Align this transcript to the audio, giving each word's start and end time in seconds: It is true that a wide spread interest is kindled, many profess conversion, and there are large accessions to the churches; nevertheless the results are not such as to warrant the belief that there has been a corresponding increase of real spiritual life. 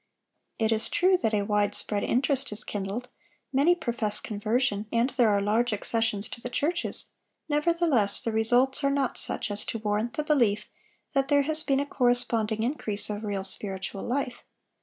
It 0.57 0.71
is 0.71 0.89
true 0.89 1.15
that 1.17 1.35
a 1.35 1.43
wide 1.43 1.75
spread 1.75 2.01
interest 2.03 2.51
is 2.51 2.63
kindled, 2.63 3.07
many 3.53 3.75
profess 3.75 4.19
conversion, 4.19 4.87
and 4.91 5.11
there 5.11 5.29
are 5.29 5.43
large 5.43 5.73
accessions 5.73 6.27
to 6.29 6.41
the 6.41 6.49
churches; 6.49 7.11
nevertheless 7.47 8.19
the 8.19 8.31
results 8.31 8.83
are 8.83 8.89
not 8.89 9.19
such 9.19 9.51
as 9.51 9.63
to 9.65 9.77
warrant 9.77 10.13
the 10.13 10.23
belief 10.23 10.65
that 11.13 11.27
there 11.27 11.43
has 11.43 11.61
been 11.61 11.79
a 11.79 11.85
corresponding 11.85 12.63
increase 12.63 13.11
of 13.11 13.23
real 13.23 13.43
spiritual 13.43 14.01
life. 14.01 14.43